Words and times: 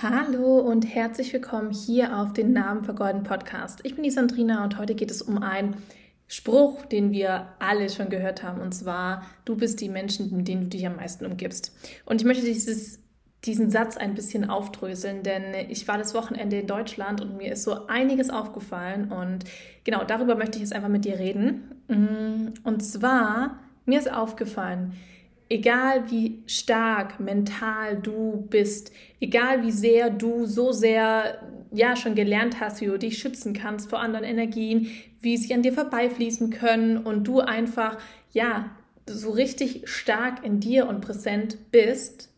Hallo 0.00 0.60
und 0.60 0.84
herzlich 0.84 1.32
willkommen 1.32 1.72
hier 1.72 2.16
auf 2.16 2.32
den 2.32 2.52
Namen 2.52 2.84
vergolden 2.84 3.24
Podcast. 3.24 3.80
Ich 3.82 3.96
bin 3.96 4.04
die 4.04 4.12
Sandrina 4.12 4.62
und 4.62 4.78
heute 4.78 4.94
geht 4.94 5.10
es 5.10 5.22
um 5.22 5.42
einen 5.42 5.82
Spruch, 6.28 6.86
den 6.86 7.10
wir 7.10 7.48
alle 7.58 7.90
schon 7.90 8.08
gehört 8.08 8.44
haben, 8.44 8.60
und 8.60 8.72
zwar: 8.72 9.24
Du 9.44 9.56
bist 9.56 9.80
die 9.80 9.88
Menschen, 9.88 10.36
mit 10.36 10.46
denen 10.46 10.62
du 10.62 10.66
dich 10.68 10.86
am 10.86 10.94
meisten 10.94 11.26
umgibst. 11.26 11.76
Und 12.04 12.20
ich 12.20 12.26
möchte 12.28 12.44
dieses, 12.44 13.00
diesen 13.44 13.72
Satz 13.72 13.96
ein 13.96 14.14
bisschen 14.14 14.48
aufdröseln, 14.48 15.24
denn 15.24 15.52
ich 15.68 15.88
war 15.88 15.98
das 15.98 16.14
Wochenende 16.14 16.60
in 16.60 16.68
Deutschland 16.68 17.20
und 17.20 17.36
mir 17.36 17.50
ist 17.50 17.64
so 17.64 17.88
einiges 17.88 18.30
aufgefallen 18.30 19.10
und 19.10 19.46
genau 19.82 20.04
darüber 20.04 20.36
möchte 20.36 20.58
ich 20.58 20.62
jetzt 20.62 20.74
einfach 20.74 20.88
mit 20.88 21.06
dir 21.06 21.18
reden. 21.18 21.72
Mm, 21.88 22.52
und 22.62 22.84
zwar, 22.84 23.58
mir 23.84 23.98
ist 23.98 24.12
aufgefallen, 24.12 24.92
egal 25.48 26.10
wie 26.10 26.42
stark 26.46 27.20
mental 27.20 27.96
du 27.96 28.46
bist, 28.50 28.92
egal 29.20 29.64
wie 29.64 29.70
sehr 29.70 30.10
du 30.10 30.46
so 30.46 30.72
sehr 30.72 31.38
ja 31.70 31.96
schon 31.96 32.14
gelernt 32.14 32.60
hast, 32.60 32.80
wie 32.80 32.86
du 32.86 32.98
dich 32.98 33.18
schützen 33.18 33.52
kannst 33.52 33.90
vor 33.90 34.00
anderen 34.00 34.24
Energien, 34.24 34.88
wie 35.20 35.36
sie 35.36 35.52
an 35.54 35.62
dir 35.62 35.72
vorbeifließen 35.72 36.50
können 36.50 36.98
und 36.98 37.24
du 37.24 37.40
einfach 37.40 37.98
ja 38.32 38.70
so 39.06 39.30
richtig 39.30 39.82
stark 39.84 40.44
in 40.44 40.60
dir 40.60 40.88
und 40.88 41.00
präsent 41.00 41.70
bist, 41.70 42.30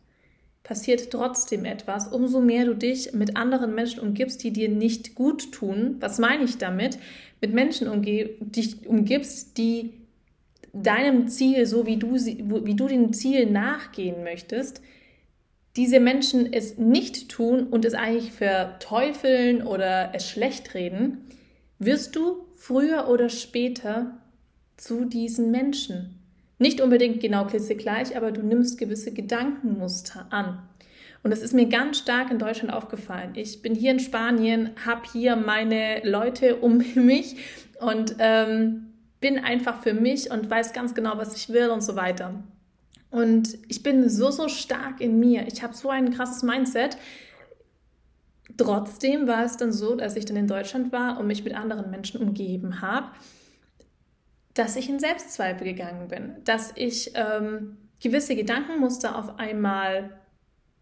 passiert 0.63 1.11
trotzdem 1.11 1.65
etwas, 1.65 2.07
umso 2.07 2.39
mehr 2.39 2.65
du 2.65 2.75
dich 2.75 3.13
mit 3.13 3.35
anderen 3.35 3.75
Menschen 3.75 3.99
umgibst, 3.99 4.43
die 4.43 4.51
dir 4.51 4.69
nicht 4.69 5.15
gut 5.15 5.51
tun. 5.51 5.97
Was 5.99 6.19
meine 6.19 6.43
ich 6.43 6.57
damit? 6.57 6.97
Mit 7.41 7.53
Menschen 7.53 7.87
umge 7.87 8.29
dich 8.39 8.87
umgibst, 8.87 9.57
die 9.57 10.00
deinem 10.73 11.27
Ziel, 11.27 11.65
so 11.65 11.85
wie 11.85 11.97
du, 11.97 12.13
wie 12.15 12.75
du 12.75 12.87
dem 12.87 13.13
Ziel 13.13 13.45
nachgehen 13.49 14.23
möchtest, 14.23 14.81
diese 15.75 15.99
Menschen 15.99 16.51
es 16.51 16.77
nicht 16.77 17.29
tun 17.29 17.67
und 17.67 17.85
es 17.85 17.93
eigentlich 17.93 18.31
verteufeln 18.31 19.65
oder 19.65 20.11
es 20.13 20.29
schlecht 20.29 20.73
reden, 20.73 21.25
wirst 21.79 22.15
du 22.15 22.45
früher 22.57 23.07
oder 23.07 23.29
später 23.29 24.17
zu 24.77 25.05
diesen 25.05 25.51
Menschen. 25.51 26.17
Nicht 26.59 26.81
unbedingt 26.81 27.21
genau 27.21 27.47
gleich, 27.47 28.15
aber 28.15 28.31
du 28.31 28.41
nimmst 28.41 28.77
gewisse 28.77 29.13
Gedankenmuster 29.13 30.27
an. 30.29 30.61
Und 31.23 31.31
das 31.31 31.41
ist 31.41 31.53
mir 31.53 31.67
ganz 31.67 31.99
stark 31.99 32.31
in 32.31 32.39
Deutschland 32.39 32.73
aufgefallen. 32.73 33.31
Ich 33.35 33.61
bin 33.61 33.75
hier 33.75 33.91
in 33.91 33.99
Spanien, 33.99 34.71
habe 34.85 35.01
hier 35.11 35.35
meine 35.35 36.01
Leute 36.03 36.57
um 36.57 36.77
mich 36.95 37.37
und 37.79 38.15
ähm, 38.19 38.90
bin 39.21 39.39
einfach 39.39 39.81
für 39.81 39.93
mich 39.93 40.29
und 40.31 40.49
weiß 40.49 40.73
ganz 40.73 40.93
genau, 40.93 41.17
was 41.17 41.35
ich 41.35 41.49
will 41.49 41.69
und 41.69 41.81
so 41.81 41.95
weiter. 41.95 42.43
Und 43.11 43.57
ich 43.67 43.83
bin 43.83 44.09
so, 44.09 44.31
so 44.31 44.47
stark 44.49 44.99
in 44.99 45.19
mir. 45.19 45.47
Ich 45.47 45.61
habe 45.63 45.73
so 45.73 45.89
ein 45.89 46.11
krasses 46.11 46.43
Mindset. 46.43 46.97
Trotzdem 48.57 49.27
war 49.27 49.45
es 49.45 49.57
dann 49.57 49.71
so, 49.71 49.95
dass 49.95 50.15
ich 50.15 50.25
dann 50.25 50.37
in 50.37 50.47
Deutschland 50.47 50.91
war 50.91 51.19
und 51.19 51.27
mich 51.27 51.43
mit 51.43 51.55
anderen 51.55 51.91
Menschen 51.91 52.21
umgeben 52.21 52.81
habe, 52.81 53.07
dass 54.53 54.75
ich 54.75 54.89
in 54.89 54.99
Selbstzweifel 54.99 55.65
gegangen 55.65 56.07
bin, 56.07 56.35
dass 56.43 56.73
ich 56.75 57.11
ähm, 57.15 57.77
gewisse 58.01 58.35
Gedankenmuster 58.35 59.17
auf 59.17 59.39
einmal, 59.39 60.17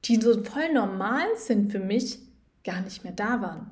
die 0.05 0.15
so 0.15 0.43
voll 0.43 0.73
normal 0.73 1.25
sind 1.35 1.71
für 1.71 1.79
mich, 1.79 2.19
gar 2.63 2.81
nicht 2.81 3.03
mehr 3.03 3.13
da 3.13 3.41
waren. 3.41 3.71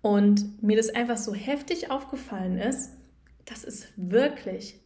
Und 0.00 0.62
mir 0.62 0.76
das 0.76 0.90
einfach 0.90 1.16
so 1.16 1.34
heftig 1.34 1.90
aufgefallen 1.90 2.58
ist, 2.58 2.95
dass 3.46 3.64
es 3.64 3.86
wirklich, 3.96 4.76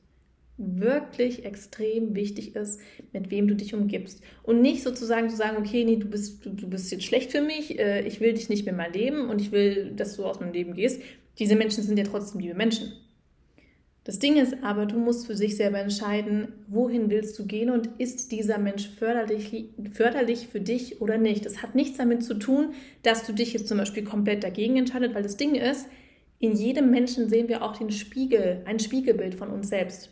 wirklich 0.57 1.45
extrem 1.45 2.15
wichtig 2.15 2.55
ist, 2.55 2.81
mit 3.13 3.31
wem 3.31 3.49
du 3.49 3.57
dich 3.57 3.75
umgibst. 3.75 4.21
Und 4.43 4.61
nicht 4.61 4.83
sozusagen 4.83 5.29
zu 5.31 5.37
sagen, 5.37 5.57
okay, 5.57 5.85
nee, 5.85 5.97
du 5.97 6.07
bist, 6.07 6.45
du, 6.45 6.51
du 6.51 6.69
bist 6.69 6.93
jetzt 6.93 7.05
schlecht 7.05 7.33
für 7.33 7.41
mich, 7.41 7.79
äh, 7.79 8.07
ich 8.07 8.21
will 8.21 8.35
dich 8.35 8.49
nicht 8.49 8.67
mehr 8.67 8.75
mal 8.75 8.93
leben 8.93 9.29
und 9.29 9.41
ich 9.41 9.51
will, 9.51 9.93
dass 9.97 10.17
du 10.17 10.25
aus 10.25 10.39
meinem 10.39 10.53
Leben 10.53 10.75
gehst. 10.75 11.03
Diese 11.39 11.57
Menschen 11.57 11.83
sind 11.83 11.99
ja 11.99 12.05
trotzdem 12.05 12.41
liebe 12.41 12.55
Menschen. 12.55 12.93
Das 14.05 14.19
Ding 14.19 14.37
ist 14.37 14.57
aber, 14.63 14.87
du 14.87 14.97
musst 14.99 15.27
für 15.27 15.37
sich 15.37 15.57
selber 15.57 15.79
entscheiden, 15.79 16.49
wohin 16.69 17.11
willst 17.11 17.39
du 17.39 17.47
gehen 17.47 17.71
und 17.71 17.91
ist 17.99 18.33
dieser 18.33 18.59
Mensch 18.59 18.89
förderlich, 18.89 19.69
förderlich 19.93 20.49
für 20.49 20.61
dich 20.61 21.03
oder 21.03 21.19
nicht. 21.19 21.45
Das 21.45 21.63
hat 21.63 21.75
nichts 21.75 21.99
damit 21.99 22.25
zu 22.25 22.35
tun, 22.35 22.73
dass 23.03 23.27
du 23.27 23.33
dich 23.35 23.53
jetzt 23.53 23.69
zum 23.69 23.77
Beispiel 23.77 24.03
komplett 24.03 24.43
dagegen 24.43 24.77
entscheidest, 24.77 25.15
weil 25.15 25.23
das 25.23 25.37
Ding 25.37 25.55
ist, 25.55 25.87
in 26.41 26.55
jedem 26.55 26.91
Menschen 26.91 27.29
sehen 27.29 27.49
wir 27.49 27.63
auch 27.63 27.77
den 27.77 27.93
Spiegel, 27.93 28.63
ein 28.65 28.81
Spiegelbild 28.81 29.35
von 29.35 29.51
uns 29.51 29.69
selbst. 29.69 30.11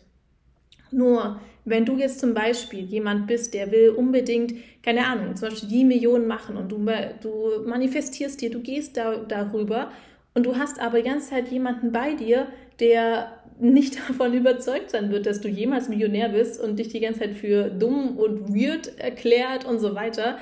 Nur, 0.90 1.40
wenn 1.64 1.84
du 1.84 1.96
jetzt 1.96 2.20
zum 2.20 2.34
Beispiel 2.34 2.84
jemand 2.84 3.26
bist, 3.26 3.54
der 3.54 3.72
will 3.72 3.90
unbedingt, 3.90 4.54
keine 4.82 5.06
Ahnung, 5.06 5.36
zum 5.36 5.48
Beispiel 5.48 5.68
die 5.68 5.84
Millionen 5.84 6.26
machen 6.26 6.56
und 6.56 6.70
du, 6.70 6.84
du 7.22 7.66
manifestierst 7.66 8.40
dir, 8.40 8.50
du 8.50 8.60
gehst 8.60 8.96
da, 8.96 9.16
darüber 9.16 9.90
und 10.34 10.44
du 10.44 10.56
hast 10.56 10.80
aber 10.80 10.98
die 10.98 11.08
ganze 11.08 11.30
Zeit 11.30 11.48
jemanden 11.48 11.92
bei 11.92 12.14
dir, 12.14 12.46
der 12.78 13.32
nicht 13.58 13.98
davon 14.08 14.34
überzeugt 14.34 14.90
sein 14.90 15.10
wird, 15.10 15.26
dass 15.26 15.40
du 15.40 15.48
jemals 15.48 15.88
Millionär 15.88 16.28
bist 16.28 16.60
und 16.60 16.78
dich 16.78 16.88
die 16.88 17.00
ganze 17.00 17.20
Zeit 17.20 17.34
für 17.34 17.70
dumm 17.70 18.18
und 18.18 18.54
weird 18.54 18.98
erklärt 18.98 19.64
und 19.64 19.78
so 19.78 19.94
weiter, 19.94 20.38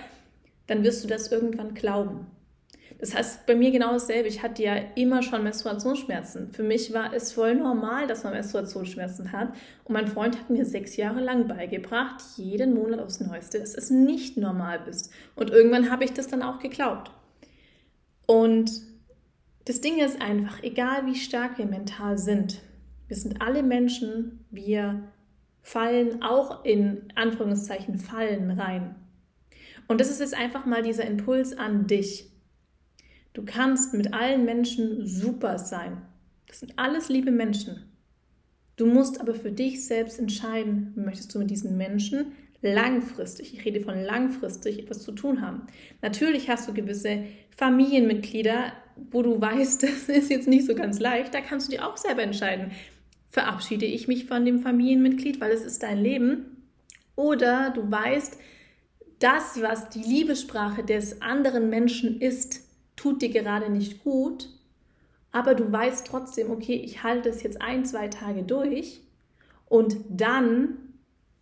dann 0.66 0.82
wirst 0.82 1.04
du 1.04 1.08
das 1.08 1.30
irgendwann 1.30 1.74
glauben. 1.74 2.26
Das 2.98 3.14
heißt, 3.14 3.46
bei 3.46 3.54
mir 3.54 3.70
genau 3.70 3.92
dasselbe. 3.92 4.28
Ich 4.28 4.42
hatte 4.42 4.62
ja 4.62 4.76
immer 4.94 5.22
schon 5.22 5.42
Menstruationsschmerzen. 5.42 6.52
Für 6.52 6.62
mich 6.62 6.94
war 6.94 7.12
es 7.12 7.32
voll 7.32 7.54
normal, 7.54 8.06
dass 8.06 8.24
man 8.24 8.32
Menstruationsschmerzen 8.32 9.32
hat. 9.32 9.48
Und 9.84 9.92
mein 9.92 10.06
Freund 10.06 10.38
hat 10.38 10.48
mir 10.48 10.64
sechs 10.64 10.96
Jahre 10.96 11.20
lang 11.20 11.46
beigebracht, 11.46 12.22
jeden 12.36 12.74
Monat 12.74 13.00
aufs 13.00 13.20
Neueste, 13.20 13.60
dass 13.60 13.74
es 13.74 13.90
nicht 13.90 14.38
normal 14.38 14.80
bist. 14.80 15.12
Und 15.34 15.50
irgendwann 15.50 15.90
habe 15.90 16.04
ich 16.04 16.12
das 16.12 16.28
dann 16.28 16.42
auch 16.42 16.58
geglaubt. 16.58 17.10
Und 18.26 18.70
das 19.66 19.80
Ding 19.80 19.98
ist 19.98 20.22
einfach, 20.22 20.62
egal 20.62 21.06
wie 21.06 21.16
stark 21.16 21.58
wir 21.58 21.66
mental 21.66 22.16
sind, 22.16 22.62
wir 23.08 23.16
sind 23.16 23.42
alle 23.42 23.62
Menschen, 23.62 24.44
wir 24.50 25.02
fallen 25.60 26.22
auch 26.22 26.64
in 26.64 27.08
Anführungszeichen 27.14 27.98
Fallen 27.98 28.52
rein. 28.52 28.94
Und 29.88 30.00
das 30.00 30.10
ist 30.10 30.20
jetzt 30.20 30.34
einfach 30.34 30.64
mal 30.66 30.82
dieser 30.82 31.04
Impuls 31.04 31.56
an 31.56 31.86
dich. 31.86 32.30
Du 33.36 33.44
kannst 33.44 33.92
mit 33.92 34.14
allen 34.14 34.46
Menschen 34.46 35.06
super 35.06 35.58
sein. 35.58 36.00
Das 36.48 36.60
sind 36.60 36.72
alles 36.78 37.10
liebe 37.10 37.30
Menschen. 37.30 37.82
Du 38.76 38.86
musst 38.86 39.20
aber 39.20 39.34
für 39.34 39.52
dich 39.52 39.84
selbst 39.84 40.18
entscheiden, 40.18 40.94
möchtest 40.96 41.34
du 41.34 41.40
mit 41.40 41.50
diesen 41.50 41.76
Menschen 41.76 42.32
langfristig, 42.62 43.52
ich 43.52 43.62
rede 43.66 43.82
von 43.82 44.02
langfristig, 44.02 44.78
etwas 44.78 45.02
zu 45.02 45.12
tun 45.12 45.42
haben. 45.42 45.66
Natürlich 46.00 46.48
hast 46.48 46.66
du 46.66 46.72
gewisse 46.72 47.24
Familienmitglieder, 47.54 48.72
wo 49.10 49.20
du 49.20 49.38
weißt, 49.38 49.82
das 49.82 50.08
ist 50.08 50.30
jetzt 50.30 50.48
nicht 50.48 50.64
so 50.64 50.74
ganz 50.74 50.98
leicht, 50.98 51.34
da 51.34 51.42
kannst 51.42 51.68
du 51.68 51.76
dir 51.76 51.86
auch 51.86 51.98
selber 51.98 52.22
entscheiden. 52.22 52.70
Verabschiede 53.28 53.84
ich 53.84 54.08
mich 54.08 54.24
von 54.24 54.46
dem 54.46 54.60
Familienmitglied, 54.60 55.42
weil 55.42 55.52
es 55.52 55.62
ist 55.62 55.82
dein 55.82 55.98
Leben? 55.98 56.62
Oder 57.16 57.68
du 57.68 57.90
weißt, 57.90 58.38
das, 59.18 59.60
was 59.60 59.90
die 59.90 60.02
Liebessprache 60.02 60.82
des 60.84 61.20
anderen 61.20 61.68
Menschen 61.68 62.18
ist, 62.22 62.65
tut 62.96 63.22
dir 63.22 63.30
gerade 63.30 63.70
nicht 63.70 64.02
gut, 64.02 64.48
aber 65.32 65.54
du 65.54 65.70
weißt 65.70 66.06
trotzdem, 66.06 66.50
okay, 66.50 66.74
ich 66.74 67.02
halte 67.02 67.28
es 67.28 67.42
jetzt 67.42 67.60
ein, 67.60 67.84
zwei 67.84 68.08
Tage 68.08 68.42
durch 68.42 69.02
und 69.68 69.96
dann 70.08 70.78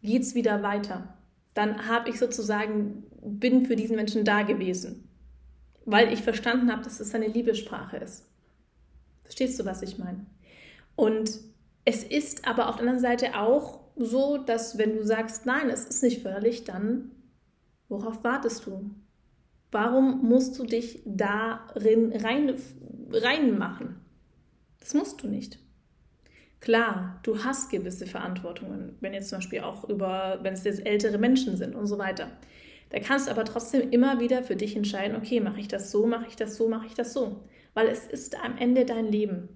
geht 0.02 0.22
es 0.22 0.34
wieder 0.34 0.62
weiter. 0.62 1.16
Dann 1.54 1.86
habe 1.88 2.10
ich 2.10 2.18
sozusagen, 2.18 3.04
bin 3.22 3.66
für 3.66 3.76
diesen 3.76 3.96
Menschen 3.96 4.24
da 4.24 4.42
gewesen, 4.42 5.08
weil 5.84 6.12
ich 6.12 6.22
verstanden 6.22 6.72
habe, 6.72 6.82
dass 6.82 7.00
es 7.00 7.10
seine 7.10 7.28
Liebessprache 7.28 7.98
ist. 7.98 8.26
Verstehst 9.22 9.58
du, 9.58 9.64
was 9.64 9.82
ich 9.82 9.98
meine? 9.98 10.26
Und 10.96 11.40
es 11.84 12.02
ist 12.02 12.46
aber 12.46 12.68
auf 12.68 12.76
der 12.76 12.82
anderen 12.82 13.00
Seite 13.00 13.38
auch 13.38 13.80
so, 13.96 14.38
dass 14.38 14.78
wenn 14.78 14.96
du 14.96 15.04
sagst, 15.04 15.46
nein, 15.46 15.70
es 15.70 15.84
ist 15.84 16.02
nicht 16.02 16.22
förderlich, 16.22 16.64
dann 16.64 17.12
worauf 17.88 18.24
wartest 18.24 18.66
du? 18.66 18.90
Warum 19.74 20.24
musst 20.28 20.56
du 20.56 20.64
dich 20.64 21.02
darin 21.04 22.12
rein, 22.12 22.54
reinmachen? 23.10 23.96
Das 24.78 24.94
musst 24.94 25.20
du 25.20 25.26
nicht. 25.26 25.58
Klar, 26.60 27.18
du 27.24 27.42
hast 27.42 27.72
gewisse 27.72 28.06
Verantwortungen, 28.06 28.96
wenn 29.00 29.14
jetzt 29.14 29.30
zum 29.30 29.38
Beispiel 29.38 29.62
auch 29.62 29.88
über, 29.88 30.38
wenn 30.42 30.54
es 30.54 30.62
jetzt 30.62 30.86
ältere 30.86 31.18
Menschen 31.18 31.56
sind 31.56 31.74
und 31.74 31.88
so 31.88 31.98
weiter. 31.98 32.30
Da 32.90 33.00
kannst 33.00 33.26
du 33.26 33.32
aber 33.32 33.44
trotzdem 33.44 33.90
immer 33.90 34.20
wieder 34.20 34.44
für 34.44 34.54
dich 34.54 34.76
entscheiden, 34.76 35.16
okay, 35.16 35.40
mache 35.40 35.58
ich 35.58 35.66
das 35.66 35.90
so, 35.90 36.06
mache 36.06 36.28
ich 36.28 36.36
das 36.36 36.54
so, 36.54 36.68
mache 36.68 36.86
ich 36.86 36.94
das 36.94 37.12
so. 37.12 37.42
Weil 37.74 37.88
es 37.88 38.06
ist 38.06 38.40
am 38.44 38.56
Ende 38.56 38.84
dein 38.84 39.06
Leben. 39.06 39.48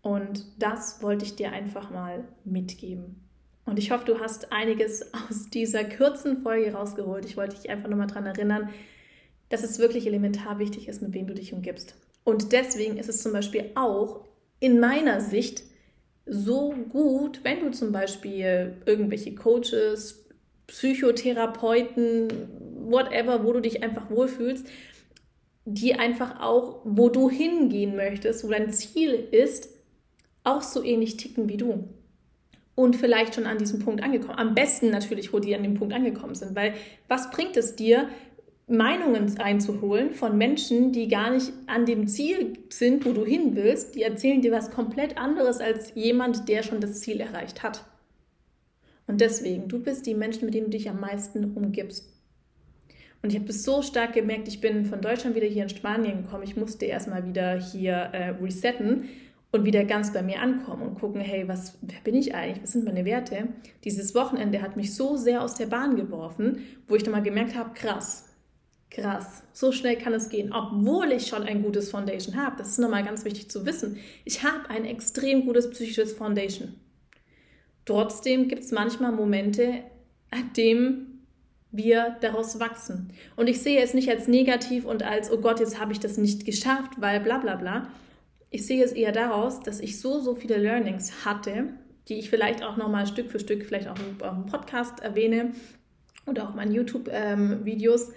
Und 0.00 0.44
das 0.62 1.02
wollte 1.02 1.24
ich 1.24 1.34
dir 1.34 1.50
einfach 1.50 1.90
mal 1.90 2.22
mitgeben. 2.44 3.28
Und 3.70 3.78
ich 3.78 3.92
hoffe, 3.92 4.04
du 4.04 4.18
hast 4.18 4.52
einiges 4.52 5.14
aus 5.28 5.48
dieser 5.48 5.84
kurzen 5.84 6.42
Folge 6.42 6.72
rausgeholt. 6.72 7.24
Ich 7.24 7.36
wollte 7.36 7.54
dich 7.54 7.70
einfach 7.70 7.88
nochmal 7.88 8.08
daran 8.08 8.26
erinnern, 8.26 8.68
dass 9.48 9.62
es 9.62 9.78
wirklich 9.78 10.06
elementar 10.06 10.58
wichtig 10.58 10.88
ist, 10.88 11.02
mit 11.02 11.14
wem 11.14 11.28
du 11.28 11.34
dich 11.34 11.52
umgibst. 11.52 11.94
Und 12.24 12.52
deswegen 12.52 12.96
ist 12.96 13.08
es 13.08 13.22
zum 13.22 13.32
Beispiel 13.32 13.70
auch 13.76 14.24
in 14.58 14.80
meiner 14.80 15.20
Sicht 15.20 15.62
so 16.26 16.74
gut, 16.88 17.40
wenn 17.44 17.60
du 17.60 17.70
zum 17.70 17.92
Beispiel 17.92 18.76
irgendwelche 18.86 19.36
Coaches, 19.36 20.28
Psychotherapeuten, 20.66 22.28
whatever, 22.90 23.44
wo 23.44 23.52
du 23.52 23.60
dich 23.60 23.84
einfach 23.84 24.10
wohlfühlst, 24.10 24.66
die 25.64 25.94
einfach 25.94 26.40
auch, 26.40 26.80
wo 26.84 27.08
du 27.08 27.30
hingehen 27.30 27.94
möchtest, 27.94 28.44
wo 28.44 28.48
dein 28.48 28.72
Ziel 28.72 29.12
ist, 29.12 29.68
auch 30.42 30.62
so 30.62 30.82
ähnlich 30.82 31.16
ticken 31.16 31.48
wie 31.48 31.56
du. 31.56 31.88
Und 32.74 32.96
vielleicht 32.96 33.34
schon 33.34 33.46
an 33.46 33.58
diesem 33.58 33.80
Punkt 33.80 34.02
angekommen. 34.02 34.38
Am 34.38 34.54
besten 34.54 34.90
natürlich, 34.90 35.32
wo 35.32 35.38
die 35.38 35.54
an 35.54 35.62
dem 35.62 35.74
Punkt 35.74 35.92
angekommen 35.92 36.34
sind. 36.34 36.56
Weil 36.56 36.74
was 37.08 37.30
bringt 37.30 37.56
es 37.56 37.76
dir, 37.76 38.08
Meinungen 38.70 39.38
einzuholen 39.40 40.14
von 40.14 40.38
Menschen, 40.38 40.92
die 40.92 41.08
gar 41.08 41.30
nicht 41.30 41.52
an 41.66 41.86
dem 41.86 42.06
Ziel 42.06 42.52
sind, 42.68 43.04
wo 43.04 43.12
du 43.12 43.24
hin 43.24 43.56
willst? 43.56 43.96
Die 43.96 44.02
erzählen 44.02 44.40
dir 44.40 44.52
was 44.52 44.70
komplett 44.70 45.18
anderes 45.18 45.58
als 45.58 45.92
jemand, 45.94 46.48
der 46.48 46.62
schon 46.62 46.80
das 46.80 47.00
Ziel 47.00 47.20
erreicht 47.20 47.62
hat. 47.64 47.84
Und 49.08 49.20
deswegen, 49.20 49.66
du 49.66 49.80
bist 49.80 50.06
die 50.06 50.14
Menschen, 50.14 50.44
mit 50.44 50.54
denen 50.54 50.66
du 50.66 50.70
dich 50.70 50.88
am 50.88 51.00
meisten 51.00 51.56
umgibst. 51.56 52.10
Und 53.22 53.30
ich 53.30 53.38
habe 53.38 53.50
es 53.50 53.64
so 53.64 53.82
stark 53.82 54.14
gemerkt, 54.14 54.46
ich 54.46 54.60
bin 54.60 54.86
von 54.86 55.00
Deutschland 55.00 55.34
wieder 55.34 55.48
hier 55.48 55.64
in 55.64 55.68
Spanien 55.68 56.22
gekommen. 56.22 56.44
Ich 56.44 56.56
musste 56.56 56.86
erstmal 56.86 57.26
wieder 57.26 57.58
hier 57.58 57.94
äh, 57.94 58.30
resetten 58.40 59.08
und 59.52 59.64
wieder 59.64 59.84
ganz 59.84 60.12
bei 60.12 60.22
mir 60.22 60.40
ankommen 60.40 60.82
und 60.82 60.94
gucken, 60.94 61.20
hey, 61.20 61.48
was, 61.48 61.78
wer 61.82 62.00
bin 62.04 62.14
ich 62.14 62.34
eigentlich? 62.34 62.62
Was 62.62 62.72
sind 62.72 62.84
meine 62.84 63.04
Werte? 63.04 63.48
Dieses 63.84 64.14
Wochenende 64.14 64.62
hat 64.62 64.76
mich 64.76 64.94
so 64.94 65.16
sehr 65.16 65.42
aus 65.42 65.56
der 65.56 65.66
Bahn 65.66 65.96
geworfen, 65.96 66.62
wo 66.86 66.94
ich 66.94 67.02
dann 67.02 67.12
mal 67.12 67.22
gemerkt 67.22 67.56
habe, 67.56 67.74
krass, 67.74 68.26
krass, 68.90 69.42
so 69.52 69.72
schnell 69.72 69.96
kann 69.96 70.12
es 70.12 70.28
gehen, 70.28 70.52
obwohl 70.52 71.12
ich 71.12 71.26
schon 71.26 71.42
ein 71.42 71.62
gutes 71.62 71.90
Foundation 71.90 72.36
habe. 72.36 72.56
Das 72.58 72.68
ist 72.68 72.78
nochmal 72.78 73.04
ganz 73.04 73.24
wichtig 73.24 73.50
zu 73.50 73.66
wissen. 73.66 73.96
Ich 74.24 74.44
habe 74.44 74.68
ein 74.70 74.84
extrem 74.84 75.46
gutes 75.46 75.70
psychisches 75.70 76.12
Foundation. 76.12 76.74
Trotzdem 77.84 78.46
gibt 78.48 78.62
es 78.62 78.70
manchmal 78.70 79.10
Momente, 79.12 79.82
an 80.30 80.52
denen 80.56 81.26
wir 81.72 82.16
daraus 82.20 82.60
wachsen. 82.60 83.12
Und 83.36 83.48
ich 83.48 83.60
sehe 83.62 83.80
es 83.80 83.94
nicht 83.94 84.10
als 84.10 84.28
negativ 84.28 84.84
und 84.84 85.02
als, 85.02 85.30
oh 85.30 85.38
Gott, 85.38 85.60
jetzt 85.60 85.80
habe 85.80 85.92
ich 85.92 86.00
das 86.00 86.16
nicht 86.18 86.44
geschafft, 86.44 86.92
weil 87.00 87.20
bla 87.20 87.38
bla 87.38 87.56
bla. 87.56 87.88
Ich 88.50 88.66
sehe 88.66 88.84
es 88.84 88.92
eher 88.92 89.12
daraus, 89.12 89.60
dass 89.60 89.80
ich 89.80 90.00
so, 90.00 90.20
so 90.20 90.34
viele 90.34 90.56
Learnings 90.56 91.24
hatte, 91.24 91.68
die 92.08 92.14
ich 92.14 92.30
vielleicht 92.30 92.64
auch 92.64 92.76
nochmal 92.76 93.06
Stück 93.06 93.30
für 93.30 93.38
Stück 93.38 93.64
vielleicht 93.64 93.88
auch 93.88 93.98
im 93.98 94.46
Podcast 94.46 95.00
erwähne 95.00 95.52
oder 96.26 96.48
auch 96.48 96.54
meinen 96.54 96.72
YouTube-Videos. 96.72 98.08
Ähm, 98.08 98.14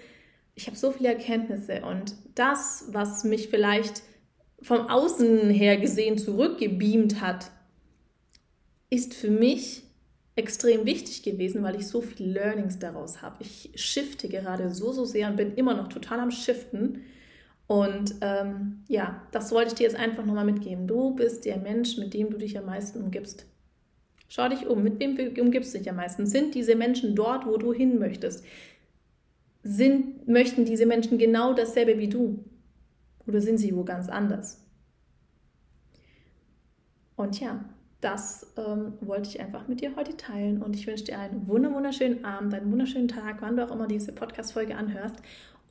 ich 0.56 0.66
habe 0.66 0.76
so 0.76 0.90
viele 0.90 1.08
Erkenntnisse 1.08 1.82
und 1.82 2.14
das, 2.34 2.86
was 2.90 3.24
mich 3.24 3.48
vielleicht 3.48 4.02
vom 4.60 4.88
Außen 4.88 5.50
her 5.50 5.76
gesehen 5.76 6.18
zurückgebeamt 6.18 7.20
hat, 7.20 7.50
ist 8.90 9.14
für 9.14 9.30
mich 9.30 9.82
extrem 10.36 10.84
wichtig 10.84 11.22
gewesen, 11.22 11.62
weil 11.62 11.76
ich 11.76 11.86
so 11.86 12.00
viele 12.00 12.32
Learnings 12.32 12.78
daraus 12.78 13.22
habe. 13.22 13.36
Ich 13.40 13.70
shifte 13.76 14.28
gerade 14.28 14.72
so, 14.74 14.92
so 14.92 15.04
sehr 15.04 15.28
und 15.28 15.36
bin 15.36 15.54
immer 15.54 15.74
noch 15.74 15.88
total 15.88 16.18
am 16.20 16.30
Shiften. 16.30 17.02
Und 17.66 18.16
ähm, 18.20 18.84
ja, 18.88 19.22
das 19.32 19.52
wollte 19.52 19.68
ich 19.68 19.74
dir 19.74 19.84
jetzt 19.84 19.96
einfach 19.96 20.24
nochmal 20.24 20.44
mitgeben. 20.44 20.86
Du 20.86 21.14
bist 21.14 21.44
der 21.44 21.58
Mensch, 21.58 21.96
mit 21.96 22.12
dem 22.12 22.30
du 22.30 22.36
dich 22.36 22.58
am 22.58 22.66
meisten 22.66 23.02
umgibst. 23.02 23.46
Schau 24.28 24.48
dich 24.48 24.66
um, 24.66 24.82
mit 24.82 25.00
wem 25.00 25.16
umgibst 25.40 25.74
du 25.74 25.78
dich 25.78 25.88
am 25.88 25.96
meisten? 25.96 26.26
Sind 26.26 26.54
diese 26.54 26.74
Menschen 26.74 27.14
dort, 27.14 27.46
wo 27.46 27.56
du 27.56 27.72
hin 27.72 27.98
möchtest? 27.98 28.44
Sind, 29.62 30.28
möchten 30.28 30.64
diese 30.64 30.84
Menschen 30.84 31.16
genau 31.18 31.54
dasselbe 31.54 31.98
wie 31.98 32.08
du? 32.08 32.44
Oder 33.26 33.40
sind 33.40 33.58
sie 33.58 33.74
wo 33.74 33.84
ganz 33.84 34.08
anders? 34.10 34.62
Und 37.16 37.40
ja, 37.40 37.64
das 38.00 38.52
ähm, 38.58 38.94
wollte 39.00 39.30
ich 39.30 39.40
einfach 39.40 39.66
mit 39.68 39.80
dir 39.80 39.96
heute 39.96 40.14
teilen 40.16 40.62
und 40.62 40.76
ich 40.76 40.86
wünsche 40.86 41.04
dir 41.04 41.18
einen 41.18 41.48
wunderschönen 41.48 42.24
Abend, 42.24 42.52
einen 42.52 42.70
wunderschönen 42.70 43.08
Tag, 43.08 43.36
wann 43.40 43.56
du 43.56 43.64
auch 43.64 43.70
immer 43.70 43.86
diese 43.86 44.12
Podcast-Folge 44.12 44.76
anhörst 44.76 45.16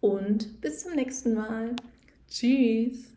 und 0.04 0.60
bis 0.60 0.84
zum 0.84 0.96
nächsten 0.96 1.34
Mal. 1.34 1.76
Tschüss! 2.30 3.13